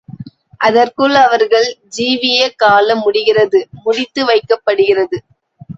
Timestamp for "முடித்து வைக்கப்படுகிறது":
3.83-5.19